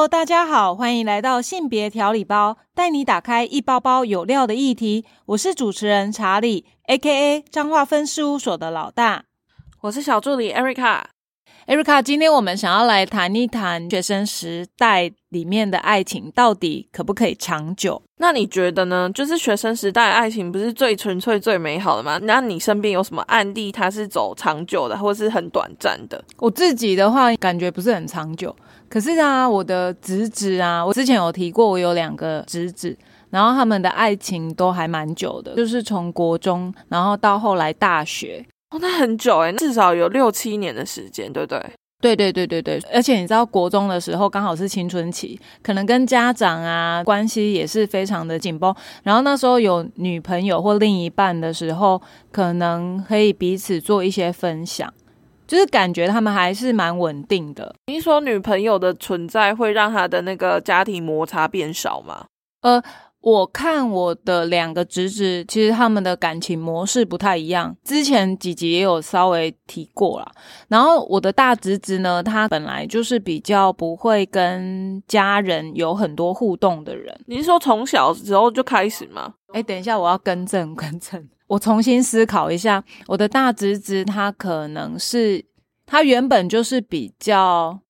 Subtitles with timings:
[0.00, 5.04] Hello，大家好，欢迎来到性别调理包，带你打开一包包有料的议题。
[5.26, 7.44] 我是主持人查理，A.K.A.
[7.50, 9.24] 彰化分事务所的老大。
[9.82, 11.02] 我是小助理 Erica。
[11.66, 18.00] Erica，今天我们想要来谈一谈学生时代里面的爱情，到底可不可以长久？
[18.16, 19.10] 那你觉得呢？
[19.14, 22.18] 就是学生时代的爱情不是最纯粹、最美好的吗？
[22.22, 26.24] 那你身边有什么案例，它是走长久的，或是很短暂的？
[26.38, 28.56] 我自己的话，感觉不是很长久。
[28.90, 32.94] 可是啊，我的侄子啊，我之前有提过，我有两个侄子，
[33.30, 38.44] 然后他们的爱情都还蛮久的，就是从国中，然后到后来大学。
[38.70, 41.64] 哦，那很久诶，至少有六七年的时间，对不对？
[42.02, 48.74] 对对对对对，而且你知道，国中的时候刚好是青春期，可能跟家长啊关系也是非常的紧绷。
[49.02, 52.00] 然后那时候有女朋友或另一半的时候，
[52.32, 54.90] 可能可以彼此做一些分享，
[55.50, 57.74] 就是感觉他们还是蛮稳定的。
[57.88, 62.26] 你说女朋友的存在会让他的那个家庭摩擦变少吗？
[62.60, 62.80] 呃。
[63.22, 67.76] 我看我的两个侄子，其实他们的感情模式不太一样。
[67.84, 70.32] 之前几集也有稍微提过啦。
[70.68, 77.14] 然后我的大侄子呢，他本来就是比较不会跟家人有很多互动的人。
[77.26, 79.34] 你是说从小时候就开始吗？
[79.52, 82.82] 哎，等一下，我要更正更正，我重新思考一下。
[83.08, 85.44] 我的大侄子他可能是
[85.84, 87.80] 他原本就是比较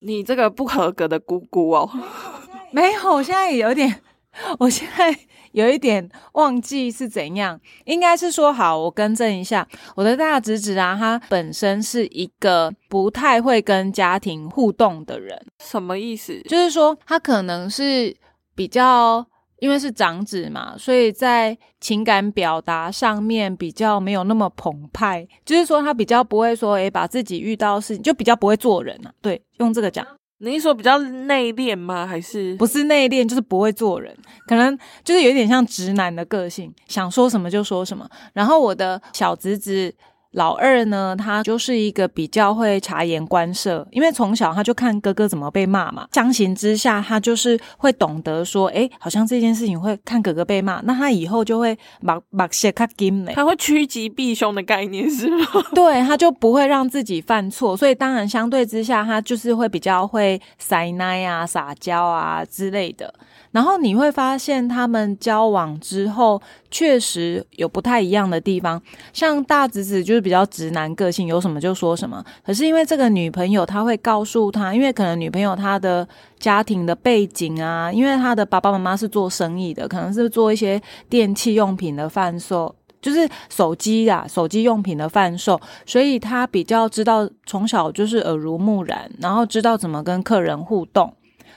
[0.00, 1.88] 你这个不合格的姑姑哦。
[2.72, 4.02] 没有，我现在有点，
[4.58, 5.16] 我现在
[5.52, 7.60] 有一点忘记是怎样。
[7.84, 15.40] 应该是说，好，我更正一下，我的大侄子啊，他本身是一个不太会跟家庭互动的人。
[15.64, 16.42] 什么意思？
[16.48, 18.16] 就是说，他可能是
[18.56, 19.24] 比较，
[19.58, 25.26] 因为是长子嘛，所以在情感表达上面比较没有那么澎湃。
[25.44, 29.12] 就是说，他比较不会说，诶，把自己遇到事情就比较不会做人啊。
[29.22, 30.06] 对，用这个讲。
[30.38, 32.06] 你是说比较内敛吗？
[32.06, 34.14] 还是不是内敛，就是不会做人，
[34.46, 38.08] 可能就是有点像直男的个性，想说什么就说什么。
[38.32, 39.94] 然后我的小侄子。
[40.34, 55.46] 老二呢，他就是一个比较会察言观色，因为从小他就看哥哥怎么被骂嘛，相形之下，他就是会懂得说，哎，好像这件事情会看哥哥被骂，那他以后就会把把些卡金嘞，他会趋吉避凶的概念是吗？
[55.74, 63.12] 对，他就不会让自己犯错，所以当然相对之下，他就是会比较会塞奶啊、撒娇啊之类的。
[63.54, 66.42] 然后你会发现，他们交往之后
[66.72, 68.82] 确实有不太一样的地方。
[69.12, 72.20] 像大侄子就是比较直男个性，有什么就说什么。
[72.44, 76.06] 可是因为这个女朋友，他会告诉他，因为可能女朋友她的
[76.40, 91.14] 家庭的背景啊，因为她的爸爸妈妈是做生意的，可能是做一些电器用品的贩售，就是手机啊、手机用品的贩售，所以他比较知道，从小就是耳濡目染，然后知道怎么跟客人互动。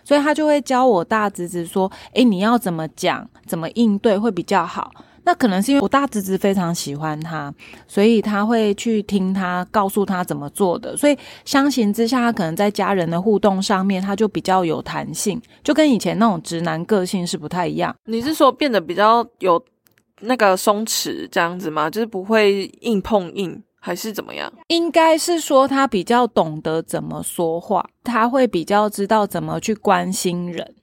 [0.08, 4.90] 所以他就会教我大侄子说：“诶，你要怎么讲，怎么应对会比较好。”
[5.26, 7.54] 那可能是因为我大侄子非常喜欢他，
[7.90, 10.96] 所以他会去听他告诉他怎么做的。
[10.96, 17.94] 所以相形之下，他可能在家人的互动上面，他就比较有弹性，就跟以前那种直男个性是不太一样。
[18.06, 19.62] 你是说变得比较有
[20.22, 21.90] 那个松弛这样子吗？
[21.90, 23.62] 就是不会硬碰硬？
[23.80, 24.52] 还是怎么样？
[24.68, 30.76] 应该是说他比较懂得怎么说话，他会比较知道怎么去关心人，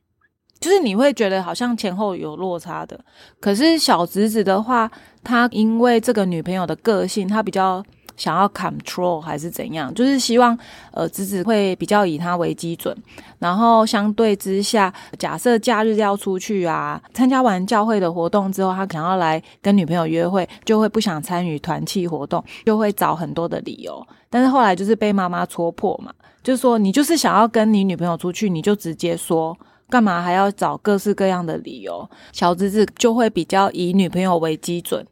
[0.60, 3.05] 就是你会觉得好像前后有落差的。
[3.41, 4.91] 可是小侄子的话，
[5.22, 7.84] 他因为这个女朋友的个性，他比较。
[8.16, 9.92] 想要 control 还是怎样？
[9.94, 10.56] 就是希望
[10.92, 12.97] 呃，侄子会比较以他为基准，
[13.38, 24.06] 然后相对之下，假设假日要出去啊，参加完教会的活动之后，他想要来跟女朋友约会，就会不想参与团契活动，就会找很多的理由。
[24.31, 29.56] 但是后来就是被妈妈戳破嘛，就是说你就是想要跟你女朋友出去，你就直接说，
[29.88, 32.08] 干嘛还要找各式各样的理由？
[32.32, 35.06] 小侄子就会比较以女朋友为基准。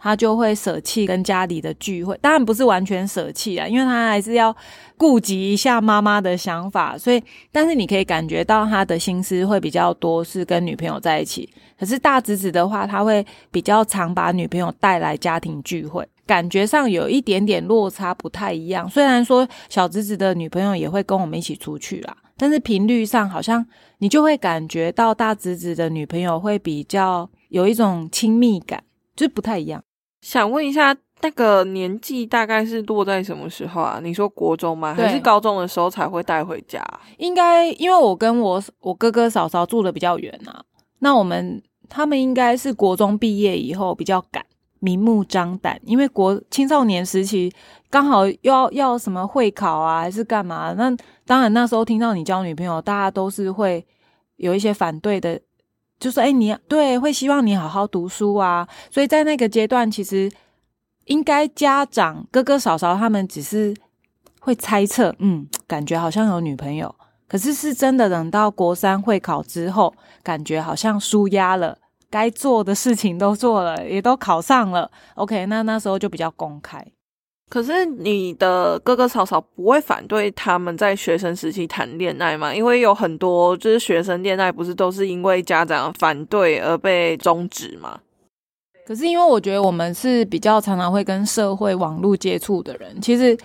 [0.00, 4.54] 他就会舍弃跟家里的聚会，当然不是完全舍弃啊，因为他还是要
[4.96, 7.22] 顾及一下妈妈的想法，所以，
[7.52, 11.48] 但是你可以感觉到他的心思会比较多是跟女朋友在一起。
[11.78, 18.88] 可是大侄子的话，他会比较常把女朋友带来家庭聚会，感觉上有一点点落差，不太一样。
[18.90, 23.64] 虽然说小侄子的女朋友也会跟我们一起出去啦，但是频率上好像
[23.98, 28.82] 你就会感觉到大侄子的女朋友会比较有一种亲密感，
[29.14, 29.80] 就是不太一样。
[30.20, 34.00] 想问一下，那个年纪大概是落在什么时候啊？
[34.02, 34.94] 你说国中吗？
[34.94, 36.84] 还是高中的时候才会带回家？
[37.16, 40.62] 应该因为我跟我我哥哥嫂嫂住的比较远啊，
[41.00, 44.44] 那我们他们应该是国中毕业以后比较赶，
[44.80, 47.52] 明目张胆，因为国青少年时期
[47.90, 50.74] 刚好要要什么会考啊，还是干嘛？
[50.76, 50.94] 那
[51.24, 53.84] 当然那时候听到你交女朋友，大家都是会
[54.36, 55.40] 有一些反对的，
[55.98, 60.30] 就说：“哎，你对会希望你好好读书啊。”所以在那个阶段，其实
[61.06, 63.74] 应该家长哥哥嫂嫂他们只是
[64.40, 66.94] 会猜测，嗯，感觉好像有女朋友。
[67.26, 69.92] 可是是真的，等到国三会考之后，
[70.22, 71.76] 感觉好像舒压了，
[72.08, 74.90] 该做的事情都做了，也都考上了。
[75.14, 76.82] OK，那那时候就比较公开。
[77.48, 82.54] 可是你的哥哥嫂嫂不会反对他们在学生时期谈恋爱吗？
[82.54, 87.98] 因为有很多就是学生恋爱，不是都是因为家长反对而被终止吗？
[88.86, 93.36] 可是因为我觉得我们是比较常常会跟社会网络接触的人，其实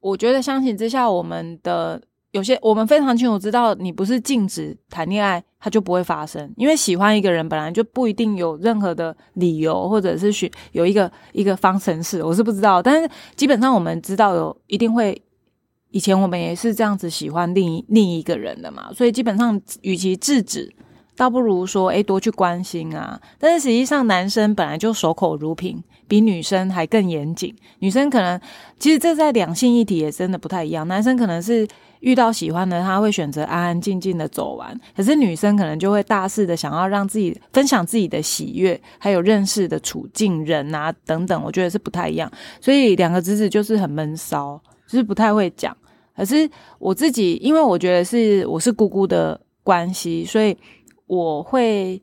[0.00, 2.00] 我觉得相形之下，我们的。
[2.32, 6.52] 有些我们非常清楚知道，你不是禁止谈恋爱，它就不会发生。
[6.56, 12.82] 因为喜欢一个人本来就不一定有任何的理由，或者是许有一个一个方程式，我是不知道。
[12.82, 15.20] 但是基本上我们知道有一定会，
[15.90, 18.90] 以前我们也是这样子喜欢另一另一个人的嘛。
[18.92, 20.72] 所以基本上与其制止，
[21.16, 23.20] 倒不如说诶多去关心啊。
[23.38, 25.82] 但是实际上男生本来就守口如瓶。
[26.10, 28.40] 比女生还更严谨，女生可能
[28.80, 30.88] 其实这在两性议题也真的不太一样。
[30.88, 31.64] 男生可能是
[32.00, 42.30] 遇到喜欢的，他会选择安安静静的走完，可是女生可能就会大肆的想要让自己分享自己的喜悦，还有认识的处境人啊等等，我觉得是不太一样。
[42.60, 45.76] 所以两个侄子就是很闷骚，就是不太会讲。
[46.16, 46.48] 可是
[46.78, 50.56] 我自己，因为我觉得是我是姑姑的关系，所以
[51.06, 52.02] 我会。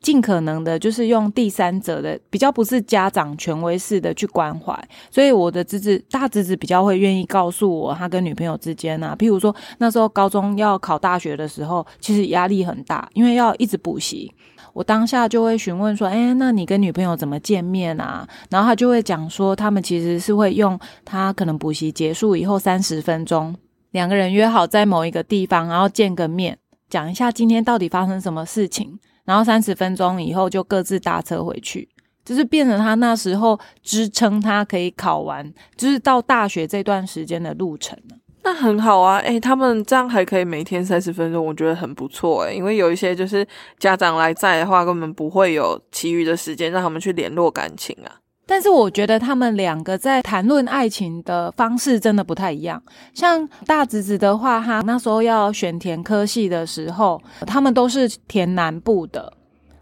[0.00, 4.74] 尽可能的，就是用第三者的比较不是家长权威式的去关怀，
[5.10, 14.32] 所以我的侄子大侄子比较会愿意告诉我他跟女朋友之间啊，譬如说那时候高中要考大学的时候，其实压力很大，因为要一直补习。
[14.72, 23.54] 我当下就会询问说：“哎，那你跟女朋友怎么见面啊？”然后他就会讲说，他们其实是会用他可能补习结束以后三十分钟，
[23.90, 26.56] 两个人约好在某一个地方，然后见个面，
[26.88, 29.00] 讲一下今天到底发生什么事情。
[29.30, 31.88] 然后三十分钟以后就各自搭车回去，
[32.24, 37.96] 就是变成他那时候支撑他可以考完，就是到大学这段时间的路程
[38.42, 43.46] 那很好啊，诶，他们这样还可以每天三十分钟，我觉得很不错诶，因为有一些就是
[43.78, 48.10] 家长来在的话，根本不会有其余的时间让他们去联络感情啊。
[48.50, 52.82] 但是我觉得他们两个在谈论爱情的方式真的不太一样。
[53.14, 59.32] 像大侄子的话，他那时候要选填科系的时候，他们都是填南部的。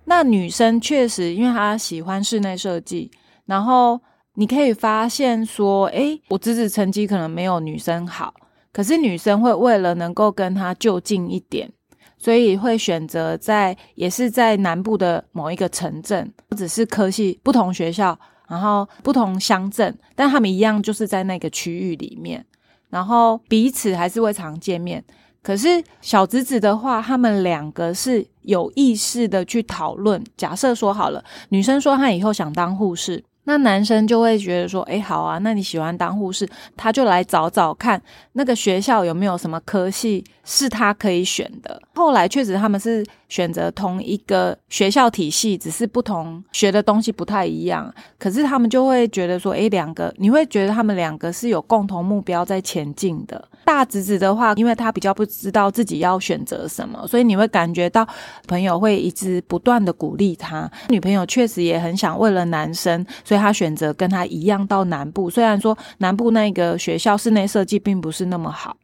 [0.05, 3.11] 那女生确实，因为她喜欢室内设计，
[3.47, 3.99] 然后
[4.35, 8.35] 你可以发现说，诶，我侄子成绩可能没有女生好，
[8.71, 11.73] 可是女生会为了能够跟他就近一点，
[12.19, 18.19] 所以会选择在也是在南部的某一个城镇，或者是科系不同学校。
[18.49, 22.45] 然后不同乡镇，但他们一样就是在那个区域里面，
[22.91, 25.05] 然后彼此还是会常见面。
[25.43, 30.23] 可是小侄子的话，他们两个是有意识的去讨论。
[30.37, 33.23] 假设说好了，女生说她以后想当护士。
[33.45, 36.47] 那男生就会觉得说，哎，好啊，那你喜欢当护士，
[36.77, 37.99] 他就来找找看
[38.33, 41.81] 那个学校有没有什么科系是他可以选的。
[41.95, 47.93] 后来确实他们是选择同一个学校体系，只是不同学的东西不太一样。
[48.19, 53.43] 可是他们就会觉得说，哎，两个你会觉得他们两个是有共同目标在前进的。
[53.65, 58.07] 大侄子的话，因为他比较不知道自己要选择什么，所以你会感觉到
[58.47, 60.71] 朋友会一直不断的鼓励他。
[60.89, 63.39] 女朋友确实也很想为了男生，所以。
[63.39, 68.77] 他选择跟他一样到南部，虽然说南部那个学校室内设计并不是那么好，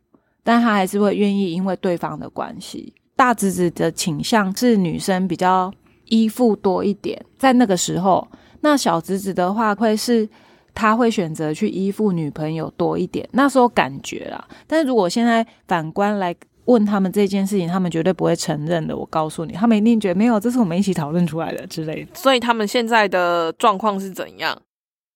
[0.44, 2.94] 但他还是会愿意，因为对方的关系。
[3.16, 5.72] 大侄子的倾向是女生比较
[6.06, 8.26] 依附多一点，在那个时候，
[8.60, 10.28] 那小侄子的话会是
[10.74, 14.44] 他会选择去依附女朋友多一点，那时候感觉啦。
[14.66, 16.34] 但是如果现在反观来。
[16.66, 18.96] 问他们这件事情，他们绝对不会承认的。
[18.96, 22.14] 我告诉你，他们一定觉得没有，这是我们一起讨论出来的之类的。
[22.14, 24.58] 所以他们现在的状况是怎样？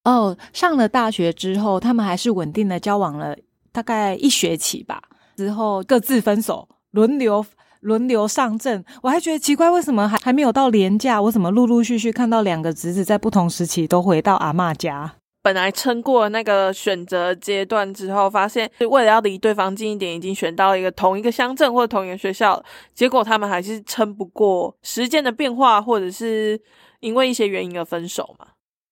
[0.05, 3.35] 哦，上了大学之后，他们还是稳定的交往了
[3.73, 5.02] 大概一学期吧，
[5.38, 7.43] 之后各自分手，轮流
[7.80, 8.85] 轮流上阵。
[9.02, 15.14] 我还觉得奇怪，为什么还还没有到年假，我怎么陆陆续续看到两个侄子在不同时期都回到阿妈家？
[15.40, 26.61] 本来撑过那个选择阶段之后，发现为了要离对方近一点，已经选到一个同一个乡镇或者同一个学校，结果他们还是撑不过时间的变化，或者是
[27.00, 28.49] 因为一些原因而分手嘛？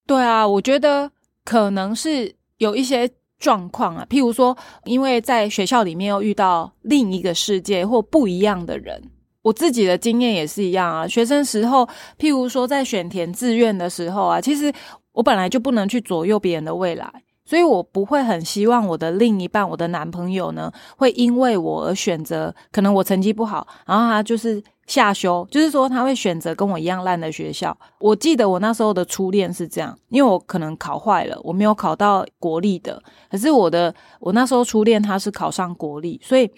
[0.06, 1.10] 对啊，我觉得
[1.44, 9.10] 可能是有一些状况啊，譬如说，因为在学校里面又遇到另一个世界或不一样的人。
[9.42, 11.06] 我自己的经验也是一样啊。
[11.06, 11.86] 学生时候，
[12.18, 14.72] 譬如说在选填志愿的时候啊，其实
[15.12, 17.08] 我本来就不能去左右别人的未来，
[17.46, 27.74] 所以我不会很希望我的另一半，我的男朋友呢，会因为我而选择可能我成绩不好，然后他就是下修，就是说他会选择跟我一样烂的学校。
[28.00, 36.50] 我记得我那时候的初恋是这样，因为我可能考坏了，我没有考到国立的，可是我的我那时候初恋他是考上国立，所以。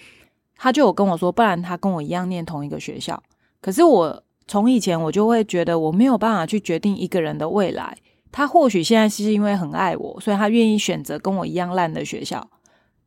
[0.61, 3.23] 他就有跟我说，不然他跟我一样念同一个学校。
[3.61, 7.97] 可是我从以前我就会觉得我没有办法去决定一个人的未来。
[8.30, 12.47] 他或许现在是因为很爱我，所以他愿意选择跟我一样烂的学校。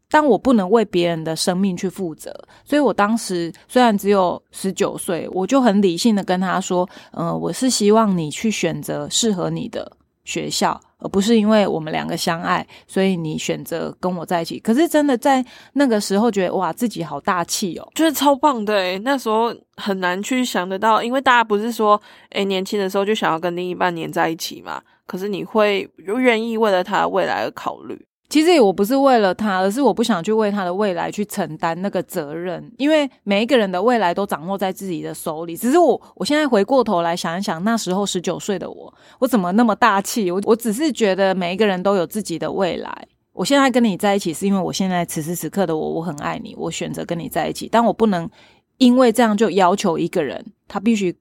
[0.09, 2.33] 但我不能为别人的生命去负责，
[2.65, 9.89] 所以我当时虽然只有十九岁，我就很理性的跟他说：“嗯，我是希望你去选择适合你的
[10.25, 14.59] 学校。”而不是因为我们两个相爱，所以你选择跟我在一起。
[14.59, 18.99] 可是真的在那个时候觉得哇，自己好大气哦，就是超棒的。
[18.99, 21.99] 那时候很难去想得到，因为大家不是说，
[22.33, 24.79] 诶年轻的时候就想要跟另一半黏在一起嘛。
[25.05, 28.05] 可是你会愿意为了他未来而考虑。
[28.29, 35.57] 其实我不是为了他，而是我不想去为他的未来去承担那个责任，因为每一个人的未来都掌握在自己的手里。
[35.57, 40.31] 只是我，我现在回过头来想一想，那时候十九岁的我，我怎么那么大气？
[40.31, 43.05] 我我只是觉得每一个人都有自己的未来。
[43.33, 47.67] 我现在跟你在一起，是因为我现在此时此刻的我，我很爱你，我选择跟你在一起。
[47.69, 48.29] 但我不能
[48.77, 51.13] 因为这样就要求一个人，他必须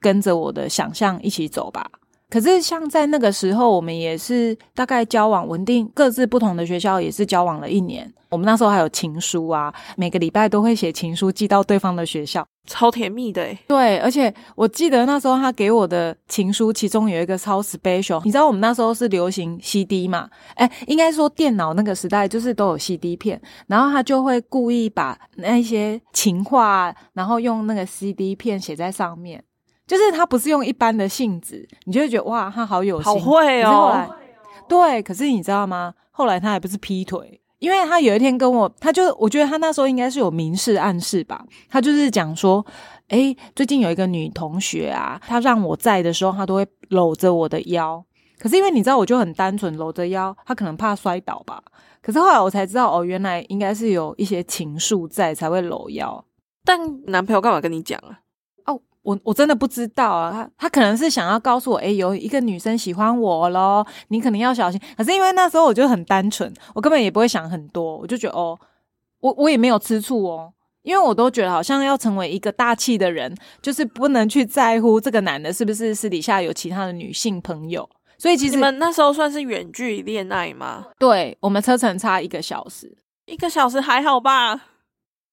[0.00, 1.90] 跟着我的想象一起走吧。
[2.30, 8.12] 可是，像在那个时候，我们也是大概交往稳定，各自不同的学校也是交往了一年。
[8.28, 13.48] 我们那时候还有情书啊，每个礼拜都会写情书寄到对方的学校，超甜蜜的。
[13.66, 18.20] 对，而且我记得那时候他给我的情书，其中有一个超 special。
[18.26, 20.28] 你知道我们那时候是流行 CD 嘛？
[20.56, 29.42] 哎，应该说电脑那个时代就是都有 CD 片，然后他就会故意把那些情话，然后用那个 CD 片写在上面。
[29.88, 34.14] 就是他不是用一般的性子，你就会觉得哇，他好有心，好会哦。
[34.68, 35.94] 对，可是你知道吗？
[36.10, 41.42] 后来他还不是劈腿，因为他有一天跟我，他就我觉得他那时候应该是有明示暗示吧。
[41.70, 42.64] 他就是讲说，
[43.08, 48.04] 哎，最近有一个女同学啊，她让我在的时候，她都会搂着我的腰。
[48.38, 51.62] 可是因为你知道，我就很单纯，搂着腰，她可能怕摔倒吧。
[52.02, 56.22] 可是后来我才知道，哦，原来应该是有一些情愫在才会搂腰。
[56.62, 58.20] 但男朋友干嘛跟你讲啊？
[59.02, 64.78] 我我真的不知道啊，他他可能是想要告诉我，诶，有一个女生喜欢我咯，你可能要小心。
[64.96, 68.58] 可是因为那时候我就很单纯，我根本也不会想很多，我就觉得哦，
[69.20, 70.52] 我我也没有吃醋哦，
[70.82, 77.88] 因为我都觉得好像要成为一个大气的人，就是不能去在乎这个男的是不是私底下有其他的女性朋友。
[78.18, 80.86] 所以其实你们那时候算是远距离恋爱吗？
[80.98, 84.60] 对，我们车程差一个小时，一个小时还好吧？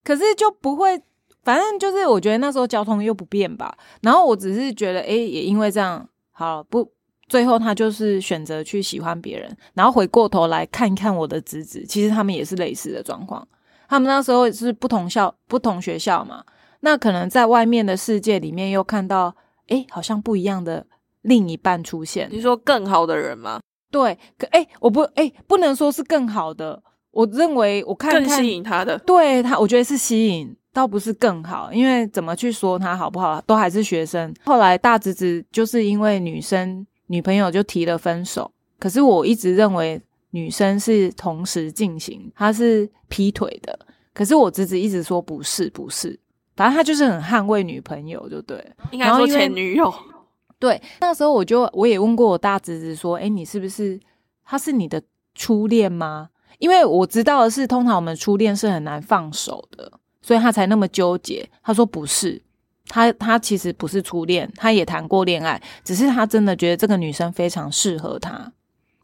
[0.04, 1.02] 可是就不会。
[1.46, 6.92] 反正就是，我觉得那时候交通又不便吧，然后我只是觉得，哎，也因为这样，好不，
[7.30, 13.48] 最后他就是选择去喜欢别人，然后回过头来看一看我的侄子，其实他们也是类似的状况，
[13.88, 16.44] 他们那时候是不同校、不同学校嘛，
[16.80, 19.36] 那可能在外面的世界里面又看到，
[19.68, 20.86] 哎，好像不一样的
[21.22, 22.28] 另一半出现。
[22.32, 23.60] 你说更好的人吗？
[23.92, 30.58] 对，可哎，我不，哎，不能说是更好的，我认为我看更吸引他的，对他，我觉得是吸引。
[30.75, 34.34] 倒不是更好，因为怎么去说他好不好，都还是学生。
[34.44, 40.01] 后来大侄子就是因为女生女朋友就提了分手，可是我一直认为
[40.32, 43.79] 女生是同时进行，他是劈腿的。
[44.13, 46.20] 可是我侄子一直说不是不是，
[46.58, 48.62] 反正他就是很捍卫女朋友，就对。
[48.91, 49.94] 应该说前女友。
[50.60, 53.98] 对，那时候我就我也问过我大侄子说：“哎，你是不是
[54.44, 55.01] 他是你的
[55.36, 56.29] 初恋吗？”
[56.60, 59.91] 因为我知道的是，通常我们初恋是很难放手的。
[60.25, 61.48] 所以他才那么纠结。
[61.62, 62.41] 他说不是，
[62.88, 68.51] 他他其实不是初恋，他也谈过恋爱，只是他真的觉得这个女生非常适合他，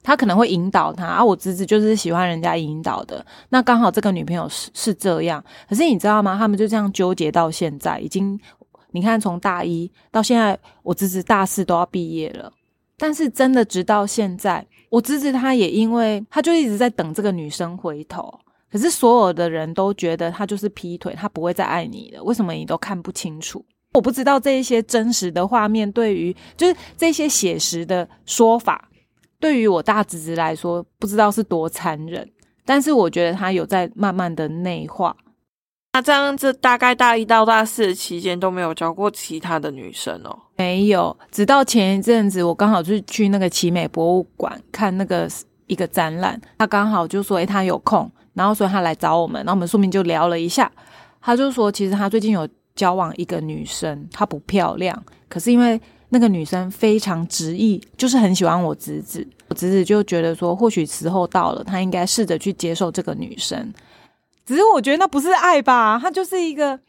[0.01, 1.05] 他可能会引导他。
[1.05, 5.43] 而我侄子就是喜欢人家引导的，那刚好这个女朋友是是这样。
[5.69, 6.35] 可是你知道吗？
[6.39, 8.39] 他们就这样纠结到现在，已经
[8.89, 12.51] 你看从大一到现在，我侄子大四都要毕业了，
[12.97, 18.39] 但是真的直到现在，我侄子他也因为他就一直在等这个女生回头。
[18.71, 22.23] 可是所有的人都觉得他就是劈腿，他不会再爱你了。
[22.23, 23.65] 为什么你都看不清楚？
[23.93, 28.87] 我不知道这一些真实的画面，对于就是这些写实的说法，
[29.39, 32.25] 对于我大侄子来说，不知道是多残忍。
[32.63, 35.13] 但是我觉得他有在慢慢的内化。
[35.91, 40.39] 那这样子，大概大一到大四的期间都没有交过其他的女生哦？
[40.55, 45.27] 没有，直到前一阵子，我刚好是去那个奇美博物馆看那个
[45.67, 50.71] 一个展览，他刚好就说：“诶，他有空。”然后所以他来找我们，然后我们说明就聊了一下，
[51.21, 63.73] 他就说其实他最近有交往一个女生，她不漂亮，可是因为那个女生非常执意，就是很喜欢我侄子，我侄子就觉得说，或许时候到了，他应该试着去接受这个女生。
[64.45, 66.79] 只是我觉得那不是爱吧，他就是一个，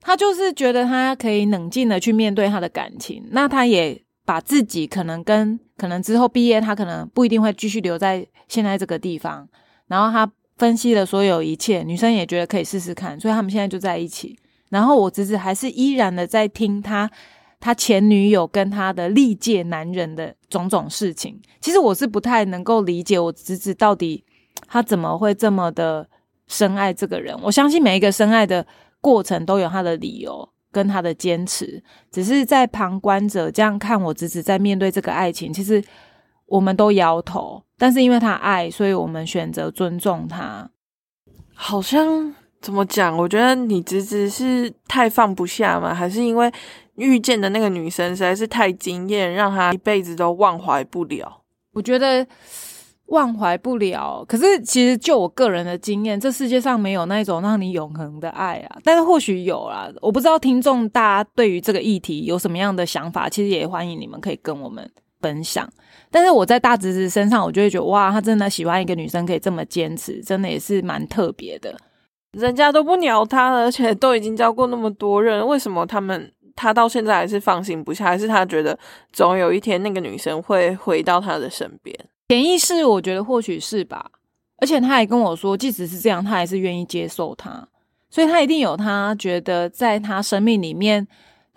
[0.00, 9.48] 他就是觉得他可以冷静的去面对他的感情，那他也把自己可能跟可能之后毕业，他可能不一定会继续留在现在这个地方，
[9.86, 14.38] 然后他分析了所有一切，女生也觉得可以试试看，所以他们现在就在一起。
[14.70, 17.10] 然后我侄子还是依然的在听他
[17.60, 21.40] 他前女友跟他的历届男人的种种事情。
[21.60, 24.24] 其实我是不太能够理解我侄子到底
[24.66, 26.08] 他怎么会这么的。
[26.48, 28.64] 深爱这个人，我相信每一个深爱的
[29.00, 31.82] 过程都有他的理由跟他的坚持。
[32.12, 35.82] 只是在旁观者这样看我侄子在面对这个爱情，其实
[36.46, 37.60] 我们都摇头。
[37.78, 40.70] 但是因为他爱，所以我们选择尊重他。
[41.54, 43.16] 好像怎么讲？
[43.16, 45.94] 我觉得你侄子是太放不下吗？
[45.94, 46.52] 还是因为
[46.96, 51.42] 遇见的那个女生实在是太惊艳，让他一辈子都忘怀不了？
[51.72, 52.26] 我觉得。
[53.10, 58.80] 忘怀不了，可是其实就我个人的经验，这世界上没有那种让你永恒的爱啊。
[58.82, 64.90] 但是或许有啦，我不知道听众大家对于这个议题有什么样的想法，其实也欢迎你们可以跟我们
[65.26, 65.68] 分享。
[66.08, 71.76] 但是我在大侄子身上，我就会觉得哇，他真的喜欢一个女生可以这么坚持，真的也是蛮特别的。
[72.32, 78.04] 人家都不鸟他了，而且都已经交过那么多人，为什么他们他到现在还是放心不下？
[78.04, 78.78] 还是他觉得
[79.12, 81.98] 总有一天那个女生会回到他的身边？
[82.28, 84.10] 潜意识，我觉得或许是吧，
[84.58, 87.66] 而且他还跟我说，即使是这样，他还是愿意接受他，
[88.10, 91.06] 所以他一定有他觉得在他生命里面，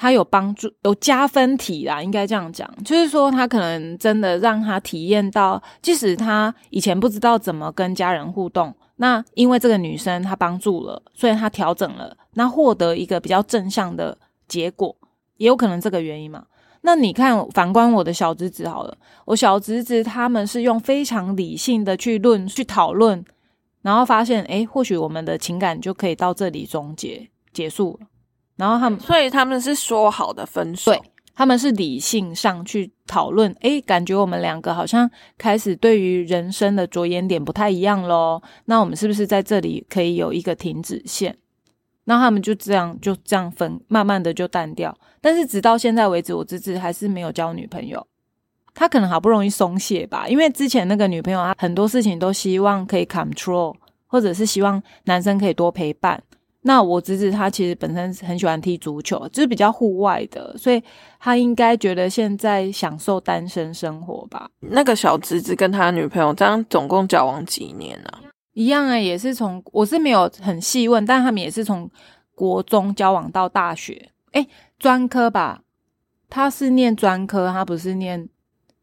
[0.01, 14.96] 他有帮助、有加分体啦，应该这样讲，就是说他可能真的让他体验到，即使他以前不知道怎么跟家人互动，那因为这个女生她帮助了，所以他调整了，那获得一个比较正向的结果，
[15.36, 16.46] 也有可能这个原因嘛。
[16.79, 23.22] 那你看，反观我的小侄子好了，我小侄子他们是用非常理性的去论、去讨论，
[23.81, 28.07] 然后发现，哎，或许我们的情感就可以到这里终结结束了。
[28.59, 31.01] 然后他们，所以他们是说好的分手，对，
[31.33, 38.41] 他们是理性上去讨论，哎，感觉我们两个好像开始对于人生的着眼点不太一样喽。
[38.65, 41.37] 那我们是不是在这里可以有一个停止线？
[42.03, 44.93] 那他们就这样就这样分，慢慢的就淡掉。
[45.22, 48.05] 但是直到现在为止，我侄子还是没有交女朋友。
[48.74, 53.75] 他可能好不容易松懈吧，因为之前那个女朋友，他很多事情都希望可以 control，
[54.07, 56.22] 或者是希望男生可以多陪伴。
[56.61, 60.83] 那我侄子他其实本身很喜欢踢足球，就是比较户外的，所以
[61.19, 64.50] 他应该觉得现在享受单身生活吧。
[64.59, 68.19] 那个小侄子跟他女朋友这样总共交往几年啊？
[68.53, 71.89] 一样啊，也是从我是没有很细问，但他们也是从
[72.35, 74.45] 国中交往到大学，哎，
[74.77, 75.61] 专科吧，
[76.29, 78.27] 他是念专科，他不是念，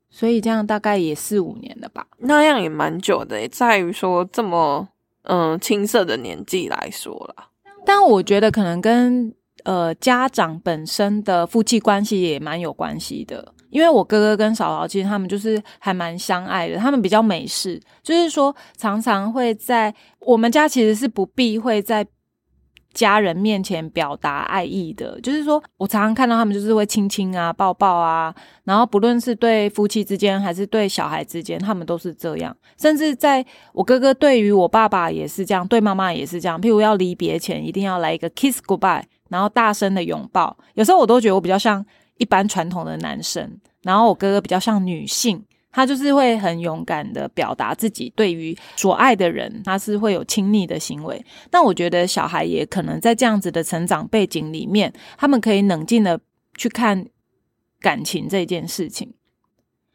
[0.09, 4.89] 所以这样大概也四五年了吧，那样也蛮久的，在于说这么
[5.25, 7.49] 嗯青涩的年纪来说了，
[7.87, 9.33] 但我觉得可能跟
[9.65, 13.55] 呃家长本身的夫妻关系也蛮有关系的。
[13.71, 22.07] 因为我哥哥跟嫂嫂其实他们就是还蛮相爱的，他们比较美式，就是说常常会在我们家其实是不避讳在
[22.97, 41.85] 家人面前表达爱意的，就是说我常常看到他们就是会亲亲啊、抱抱啊，然后不论是对夫妻之间还是对小孩之间，他们都是这样，甚至在我哥哥对于我爸爸也是这样，对妈妈也是这样，譬如要离别前一定要来一个 kiss goodbye，然后大声的拥抱，有时候我都觉得我比较像。
[42.19, 45.45] 一般传统的男生，然后我哥哥比较像女性，
[45.77, 51.23] 他就是会很勇敢的表达自己对于所爱的人，他是会有亲昵的行为。
[51.51, 56.19] 但我觉得小孩也可能在这样子的成长背景里面，他们可以冷静的
[56.57, 57.05] 去看
[57.79, 59.13] 感情这件事情。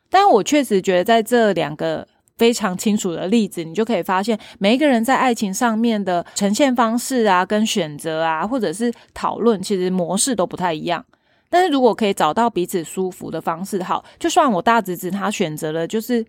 [0.07, 11.03] 但我确实觉得在这两个非常清楚的例子，你就可以发现每一个人在爱情上面的呈现方式啊，跟选择啊，或者是讨论，其实模式都不太一样。
[11.51, 16.25] 但是如果可以找到彼此舒服的方式，好，就算我大侄子他选择了，就是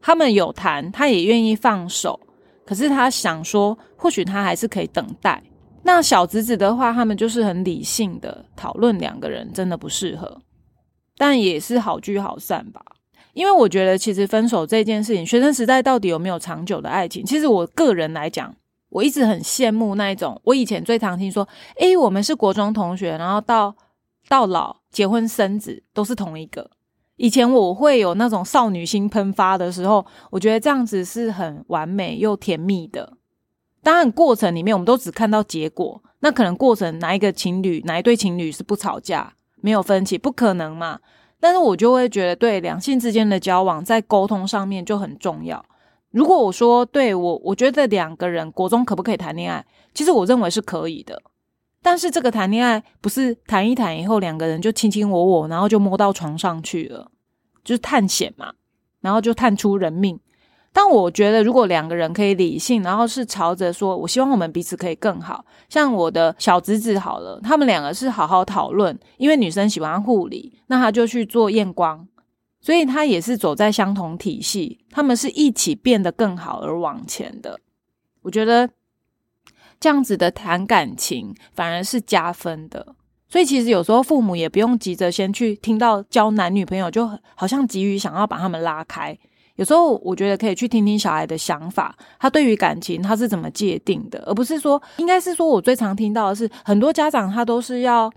[0.00, 2.18] 他们有谈，他也愿意放手，
[2.66, 5.40] 可是他想说，或许他还是可以等待。
[5.84, 10.40] 那小侄子的话，他们就是很理性的讨论两个人真的不适合，
[11.16, 12.82] 但也是好聚好散吧。
[13.34, 17.24] 因为我觉得，其实分手这件事情，学生时代到底有没有长久的爱情？
[17.24, 18.52] 其实我个人来讲，
[18.88, 20.40] 我一直很羡慕那一种。
[20.42, 23.72] 我以前最常听说，诶，我们是国中同学，然后到。
[24.28, 26.70] 到老结婚生子都是同一个。
[27.16, 33.12] 以前我会有那种少女心喷发的时候，我觉得这样子是很完美又甜蜜的。
[33.82, 40.98] 当然，过程里面我们都只看到结果，那可能过程哪一个情侣、哪一对情侣是不吵架、没有分歧，不可能嘛？
[41.38, 45.62] 但是我就会觉得，对两性之间的交往，在沟通上面就很重要。
[46.10, 49.64] 如果我说对我，我觉得两个人国中可不可以谈恋爱？
[49.92, 51.22] 其实我认为是可以的。
[51.84, 57.10] 但是这个谈恋爱不是谈一谈以后两个人就卿卿我我，然后就摸到床上去了，
[57.62, 58.54] 就是探险嘛，
[59.02, 60.18] 然后就探出人命。
[60.72, 65.44] 但我觉得，如果两个人可以理性，然后是朝着说，我希望我们彼此可以更好。
[65.68, 72.08] 像我的小侄子好了，他们两个是好好讨论，因为女生喜欢护理，那他就去做验光，
[72.62, 77.60] 所以他也是走在相同体系，他们是一起变得更好而往前的。
[78.22, 78.70] 我觉得
[79.84, 82.94] 这样子的谈感情反而是加分的。
[83.28, 89.14] 所以其实有时候父母也不用急着先去听到交男女朋友，就好像急于想要把他们拉开。
[89.56, 98.10] 有时候我觉得可以去听听小孩的想法，他对于感情他是怎么界定的，而不是说，应该是说我最常听到的是，很多家长他都是要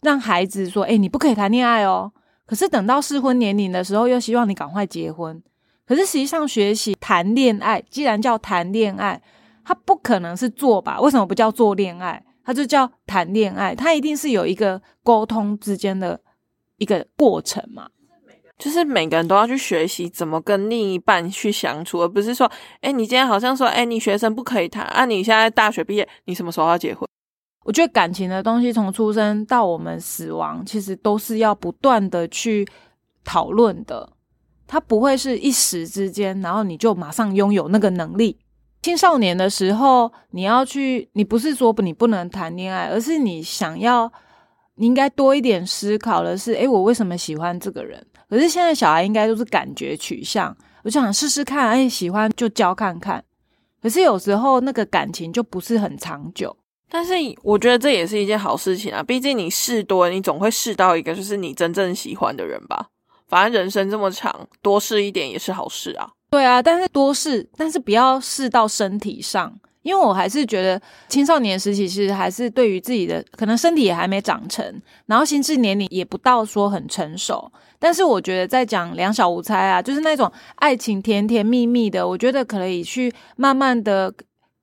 [0.00, 2.10] 让孩子说，哎，你不可以谈恋爱哦。
[2.46, 5.42] 可是等到适婚年龄的时候，又希望你赶快结婚。
[5.86, 9.20] 可是实际上学习谈恋爱，既然叫谈恋爱，
[9.64, 11.00] 它不可能是做吧？
[11.00, 12.22] 为什么不叫做恋爱？
[12.44, 16.20] 他就叫谈恋爱，他一定是有一个沟通之间的
[16.76, 17.88] 一个过程嘛。
[18.56, 22.48] 就是每个人都要去学习怎么跟另一半去相处，而不是说，
[22.82, 27.08] 哎，你今天好像说，哎，你学生不可以谈啊，你现在大学毕业，你什么时候要结婚？
[27.64, 32.64] 我觉得感情的东西从出生到我们死亡，其实都是要不断的去
[33.24, 34.08] 讨论的，
[34.66, 38.38] 它不会是一时之间，然后你就马上拥有那个能力。
[38.84, 44.12] 青少年的时候，你要去，你不是说你不能谈恋爱，而是你想要，
[44.74, 48.06] 你应该多一点思考的是，哎，我为什么喜欢这个人？
[48.28, 53.24] 可是现在小孩应该都是感觉取向，我就想试试看，哎，喜欢就交看看。
[53.80, 56.54] 可是有时候那个感情就不是很长久。
[56.90, 62.88] 但是我觉得这也是一件好事情啊，毕竟你试多，你总会试到一个就是你真正喜欢的人吧。
[63.28, 66.10] 反正人生这么长，多试一点也是好事啊。
[66.34, 69.56] 对啊，但是多试，但是不要试到身体上。
[69.82, 77.52] 因为我还是觉得青少年时期其实还是对于自己的可能身体也还没长成，然后心智年龄也不到说很成熟。
[77.78, 84.12] 但是我觉得在讲两小无猜啊，就是那种爱情甜甜蜜蜜的，我觉得可以去慢慢的。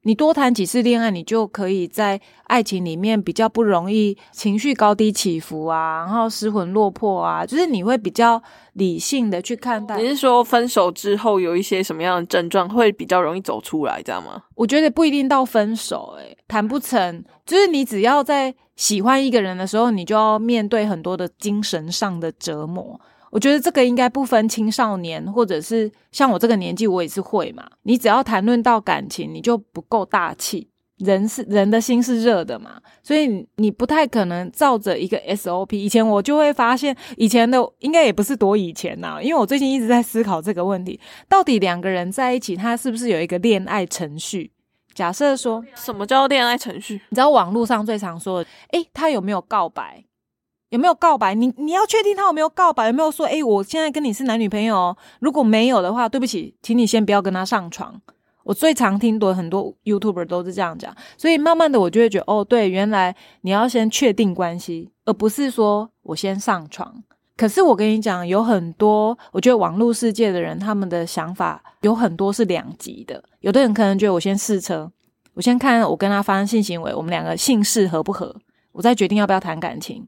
[0.03, 8.41] 你多谈几次恋爱，你就可以在爱情里面比较不容易情绪高低起伏啊，然后失魂落魄啊，就是你会比较
[8.73, 10.01] 理性的去看待。
[10.01, 14.41] 你是说分手之后有一些什么样的症状会比较容易走出来，这样吗？
[14.55, 22.99] 我觉得不一定到分手，诶谈不成，就是你只要在喜欢一个人的时候，你就要面对很多的精神上的折磨。
[23.31, 27.67] 我觉得这个应该不分青少年，或者是像我这个年纪，我也是会嘛。
[27.83, 30.67] 你只要谈论到感情，你就不够大气。
[30.97, 35.75] 人是人的心是热的嘛，所以你不太可能照着一个 SOP。
[35.75, 44.51] 以前我就会发现，以前的应该也不是多以前呐，因为我最近一直在思考这个问题：到底两个人在一起，他是不是有一个恋爱程序？
[44.93, 47.01] 假设说什么叫恋爱程序？
[47.09, 50.03] 你知道网络上最常说的，诶，他有没有告白？
[50.71, 51.35] 有没有告白？
[51.35, 52.87] 你你要确定他有没有告白？
[52.87, 54.95] 有没有说，哎，我现在跟你是男女朋友？
[55.19, 58.01] 如果没有的话，对不起，请你先不要跟他上床。
[58.43, 67.03] 我最常听的很多 YouTuber 都是这样讲，所以慢慢的我就会觉得，哦，对，原来你要先确定关系，而不是说我先上床。
[67.35, 73.21] 可是我跟你讲，有很多我觉得网络世界的人，他们的想法有很多是两极的。
[73.41, 74.89] 有的人可能觉得我先试车，
[75.33, 78.33] 我先看我跟他发生性行为，我们两个性事合不合，
[78.71, 80.07] 我再决定要不要谈感情。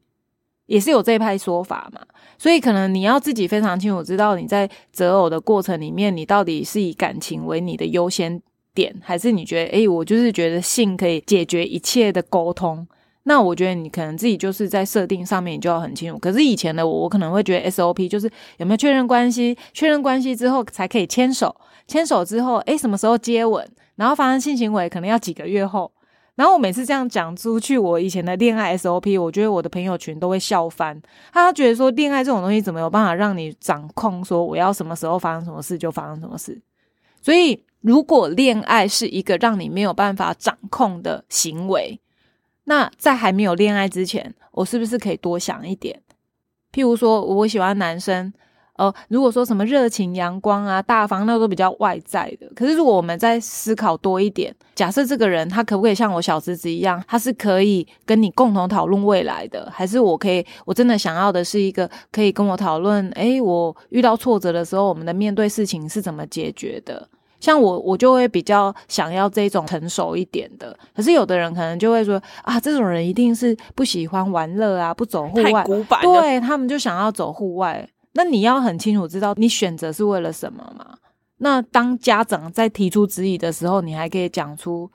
[0.66, 2.00] 也是有这一派说法嘛，
[2.38, 8.40] 所以可能你要自己非常清楚知道你在择偶的过程里面，你到底是以感情为你的优先
[8.74, 12.86] 点，还是你觉得，诶，我就是觉得性可以解决一切的沟通。
[13.26, 16.18] 那我觉得你可能自己就是在设定上面你就要很清楚。
[16.18, 21.54] 可是以前的我，我可能会觉得 SOP 就是有没有确认关系，确认关系之后才可以牵手，
[21.86, 25.90] 牵手之后，诶，什么时候接吻，然后发生性行为可能要几个月后。
[26.36, 31.00] 然后我每次这样讲出去，我以前的恋爱 SOP，我觉得我的朋友群都会笑翻。
[31.32, 34.24] 他觉得说，恋爱这种东西怎么有办法让你掌控？
[34.24, 36.60] 说我要什么时候发生什么事就发生什么事。
[37.22, 42.00] 所以，如果恋爱是一个让你没有办法掌控的行为，
[42.64, 46.02] 那在还没有恋爱之前，我是不是可以多想一点？
[46.72, 48.32] 譬如说，我喜欢男生。
[48.76, 52.50] 哦，如果说什么热情、阳光啊、大方，那都比较外在的。
[52.56, 67.08] 可是如果我们在思考多一点，假设这个人他可不可以像我小侄子一样，他是可以跟你共同讨论未来的，还是我可以，我真的想要的是一个可以跟我讨论，诶，我遇到挫折的时候，我们的面对事情是怎么解决的？
[67.38, 70.74] 像我，我就会比较想要这种成熟一点的。
[70.96, 76.00] 可是有的人可能就会说啊，这种人一定是不喜欢玩乐啊，不走户外，古板。
[76.00, 77.86] 对他们就想要走户外。
[78.14, 80.96] 那你要很清楚知道你选择是为了什么嘛？
[81.38, 84.90] 那当家长在提出质疑的时候，你还可以讲出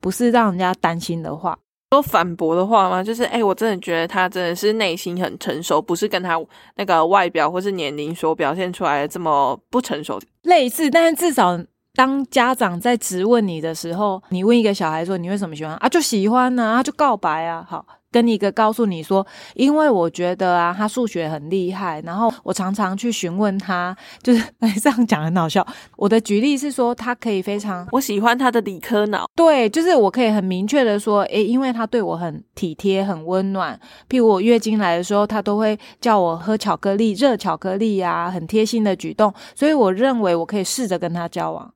[0.00, 1.56] 不是让人家担心的话。
[1.92, 3.04] 说反驳的话吗？
[3.04, 6.40] 就是哎，我真的觉得他真的是内心很成熟，不是跟他
[6.74, 10.18] 那个外表或是年龄所表现出来的这么不成熟。
[10.42, 11.56] 类似，但是至少
[11.94, 15.88] 当家长在质问你的时候，你问一个小孩说你为什么喜欢啊？
[15.88, 17.86] 就喜欢呢，啊就告白啊，好。
[18.14, 24.40] 跟一个告诉你说，因为我觉得啊，他数学很厉害，然后我常常去询问他，就是
[24.80, 25.66] 这样讲很好笑。
[25.96, 33.76] 我的举例是说，他可以非常，我喜欢他的理科脑，对，就是我可以很明确的说，诶，因为他对我很体贴、很温暖。
[34.08, 41.74] 譬如我月经来的时候，他都会叫我喝巧克力、热巧克力呀，很贴心的举动，所以我认为我可以试着跟他交往。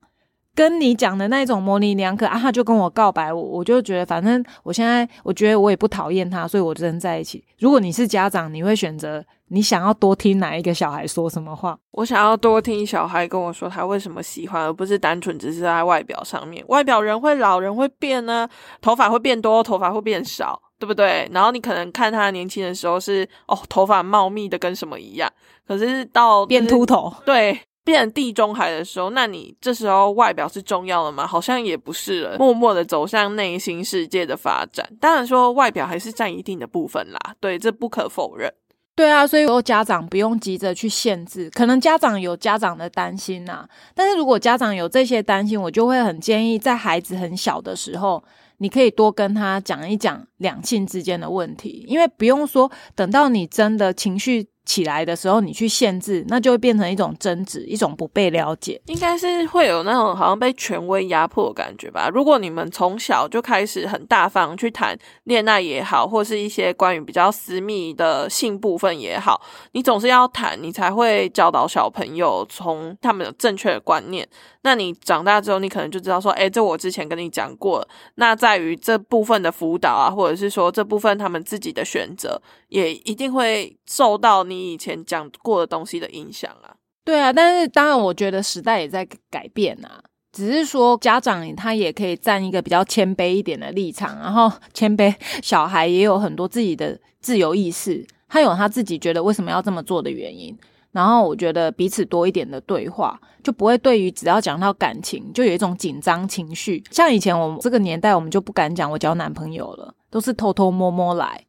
[0.59, 7.41] 跟你讲的那种模棱两可啊，他就跟我告白，我我就觉得反正我现在我觉得我也不讨厌他，所以我就跟在一起。
[7.59, 11.79] 如果你是家长，你会选择你想要多听哪一个小孩说什么话？
[11.91, 16.61] 我想要多听小孩跟我说他为什么喜欢，而不是单纯只是在外表上面。
[16.67, 18.45] 外表人会老，人会变呢，
[18.81, 21.25] 头发会变多，头发会变少，对不对？
[21.31, 25.31] 然后你可能看他年轻的时候是哦，头发茂密的跟什么一样，
[25.65, 27.57] 可是到变秃头，对。
[27.83, 31.25] 变地中海的时候，那你这时候外表是重要的吗？
[31.25, 32.37] 好像也不是了。
[32.37, 37.19] 默默的走向内心世界的发展，当然说外表还是占一定的部分啦。
[37.39, 38.53] 对，这不可否认。
[38.95, 43.67] 对啊，所以家长不用急着去限制，可能家长有家长的担心呐。
[43.95, 48.23] 但是如果家长有这些担心，我就会很建议，在孩子很小的时候，
[48.57, 54.47] 你可以多跟他讲一讲两性之间的问题，因为不用说等到你真的情绪。
[54.69, 58.79] 起来的时候，你去限制，那就会变成一种争执，一种不被了解。
[58.85, 62.07] 应该是会有那种好像被权威压迫感觉吧。
[62.13, 74.29] 如果你们从小就开始很大方去谈恋爱也好，或是一些关于比较私密的性部分也好，你总是要谈，你才会教导小朋友从他们的正确的观念。
[74.61, 77.87] 那你长大之后，你可能就知道说，哎，这我之前跟你讲过。
[78.15, 86.75] 那在于这部分的辅导啊，或者是说这部分他们自己的选择，也一定会受到你以前讲过的东西的影响啊。
[87.05, 90.03] 对啊，但是当然，我觉得时代也在改变啊。
[90.31, 100.55] 只是说家长他也可以站一个比较谦卑一点的立场，然后 谦卑小孩也有很多自己的自由意识，他有他自己觉得为什么要这么做的原因。
[100.91, 106.83] 然后我觉得彼此多一点的对话，就不会对于只要讲到感情就有一种紧张情绪。
[106.89, 111.45] 像以前我们这个年代，我们就不敢讲我交男朋友了，都是偷偷摸摸来。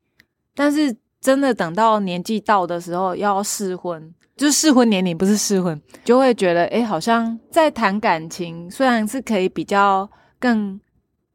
[0.54, 10.06] 但是真的等到年纪到的时候，要试婚，就是适婚年龄不是试婚，就会觉得哎，好像在谈感情，虽然是可以比较
[10.38, 10.78] 更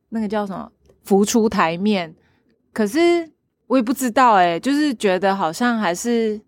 [0.10, 0.72] 那个叫什么
[1.04, 2.14] 浮出台面，
[2.72, 3.00] 可是
[3.66, 6.40] 我也不知道哎，就是觉得好像还是。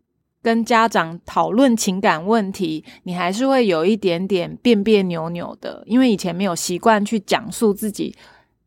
[0.48, 8.16] 跟家长讨论情感问题，你还是会有一点点别别扭扭的，因为以前没有习惯去讲述自己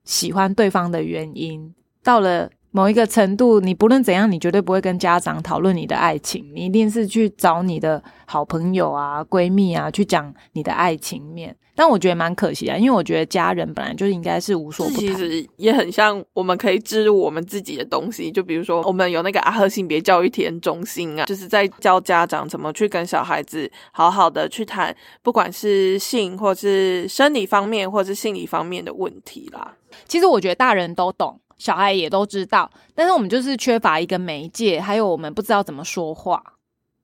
[0.04, 1.74] 喜欢对方的原因。
[2.02, 11.56] 到了某一个程度，你不论怎样，你绝对不会跟家长讨论你的爱情，你一定是去找你的好朋友啊、闺蜜啊去讲你的爱情面。
[11.74, 15.00] 但我觉得蛮可惜啊，因为我觉得家人本来就应该是无所不谈。
[15.00, 29.74] 其实也很像我们可以植入我们自己的东西，就比如说我们有那个阿赫性别教育体验中心啊，就是在教家长怎么去跟小孩子好好的去谈，不管是性或是生理方面或是心理方面的问题啦。
[30.06, 36.42] 其实我觉得大人都懂，小孩也都知道，但是我们就是缺乏一个媒介，还有我们不知道怎么说话。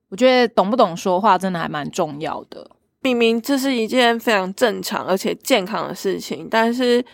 [0.08, 2.70] 我觉得懂不懂说话真的还蛮重要的。
[3.02, 7.04] 明明这是一件非常正常而且健康的事情，但是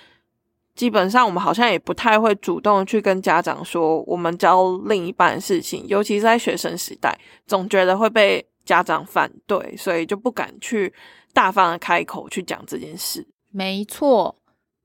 [0.76, 10.92] 基本上我们好像也不太会主动去跟家长说我们教另一半的事情，尤其是在学生时代，总觉得会被家长反对，所以就不敢去
[11.32, 13.26] 大方的开口去讲这件事。
[13.50, 14.34] 没错。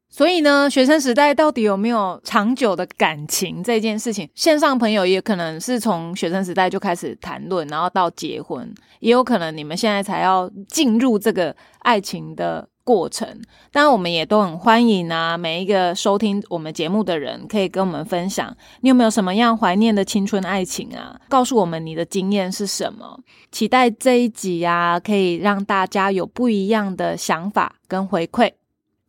[0.10, 4.28] 所以呢，学生时代到底有没有长久的感情这件事情？
[4.34, 13.28] 线上朋友也可能是从学生时代就开始谈论，然后到结婚，也有可能你们现在才要进入这个爱情的过程。
[13.72, 21.20] 当然，我们也都很欢迎啊，每一个收听我们节目的人可以跟我们分享，你有没有什么样怀念的青春爱情啊？
[21.28, 23.20] 告诉我们你的经验是什么？
[23.52, 28.54] 期待这一集啊，可以让大家有不一样的想法跟回馈。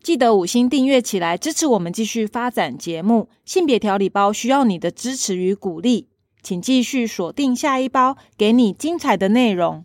[0.09, 3.29] 记得五星订阅起来，支持我们继续发展节目。
[3.45, 6.09] 性别调理包需要你的支持与鼓励，
[6.43, 9.85] 请继续锁定下一包，给你精彩的内容。